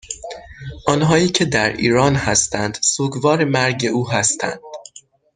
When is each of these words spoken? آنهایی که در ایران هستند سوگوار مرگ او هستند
آنهایی 0.87 1.29
که 1.29 1.45
در 1.45 1.73
ایران 1.73 2.15
هستند 2.15 2.73
سوگوار 2.81 3.43
مرگ 3.43 3.85
او 3.93 4.09
هستند 4.09 4.59